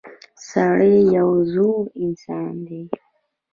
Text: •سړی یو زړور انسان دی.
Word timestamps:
•سړی 0.49 0.95
یو 1.17 1.29
زړور 1.49 1.83
انسان 2.03 2.53
دی. 2.67 2.81